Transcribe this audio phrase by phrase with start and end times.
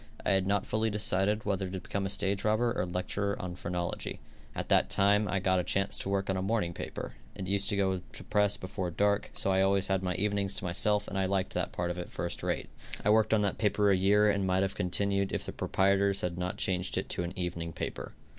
[0.25, 3.55] I had not fully decided whether to become a stage robber or a lecturer on
[3.55, 4.19] phrenology.
[4.55, 7.13] At that time I got a chance to work on a morning paper.
[7.35, 10.63] It used to go to press before dark, so I always had my evenings to
[10.63, 12.67] myself and I liked that part of it first rate.
[13.05, 16.35] I worked on that paper a year and might have continued if the proprietors had
[16.35, 18.13] not changed it to an evening paper.